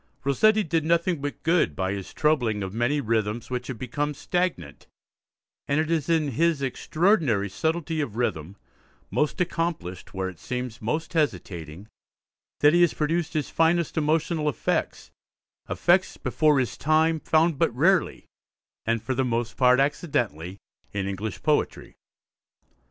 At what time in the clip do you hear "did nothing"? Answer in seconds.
0.63-1.21